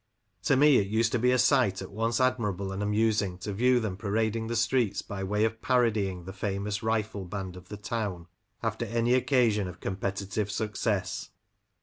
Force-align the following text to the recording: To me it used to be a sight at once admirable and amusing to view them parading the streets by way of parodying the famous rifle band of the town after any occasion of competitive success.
To 0.45 0.55
me 0.57 0.77
it 0.77 0.87
used 0.87 1.11
to 1.11 1.19
be 1.19 1.29
a 1.31 1.37
sight 1.37 1.79
at 1.79 1.91
once 1.91 2.19
admirable 2.19 2.71
and 2.71 2.81
amusing 2.81 3.37
to 3.37 3.53
view 3.53 3.79
them 3.79 3.97
parading 3.97 4.47
the 4.47 4.55
streets 4.55 5.03
by 5.03 5.23
way 5.23 5.45
of 5.45 5.61
parodying 5.61 6.25
the 6.25 6.33
famous 6.33 6.81
rifle 6.81 7.23
band 7.23 7.55
of 7.55 7.69
the 7.69 7.77
town 7.77 8.25
after 8.63 8.85
any 8.87 9.13
occasion 9.13 9.67
of 9.67 9.79
competitive 9.79 10.49
success. 10.49 11.29